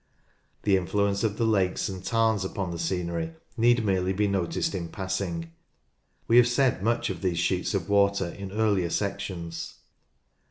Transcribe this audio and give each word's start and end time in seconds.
The 0.63 0.77
influence 0.77 1.23
of 1.23 1.37
the 1.37 1.45
lakes 1.45 1.87
and 1.87 2.03
tarns 2.03 2.43
upon 2.43 2.71
the 2.71 2.79
scenery 2.79 3.35
need 3.55 3.85
merely 3.85 4.13
be 4.13 4.27
noticed 4.27 4.73
in 4.73 4.89
passing. 4.89 5.51
We 6.27 6.37
have 6.37 6.47
said 6.47 6.81
much 6.81 7.11
of 7.11 7.21
these 7.21 7.37
sheets 7.37 7.75
of 7.75 7.87
water 7.87 8.29
in 8.29 8.51
earlier 8.51 8.89
sections. 8.89 9.75